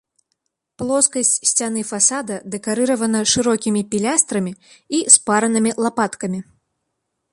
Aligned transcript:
Плоскасць 0.81 1.33
сцяны 1.49 1.83
фасада 1.91 2.35
дэкарыравана 2.55 3.21
шырокімі 3.33 3.81
пілястрамі 3.91 4.53
і 5.01 5.03
спаранымі 5.17 5.71
лапаткамі. 5.87 6.39